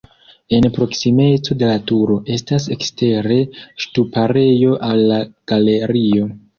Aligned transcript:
En 0.59 0.63
proksimeco 0.77 1.57
de 1.59 1.69
la 1.73 1.75
turo 1.91 2.17
estas 2.37 2.67
ekstere 2.79 3.39
ŝtuparejo 3.87 4.77
al 4.91 5.09
la 5.15 5.25
galerio. 5.55 6.31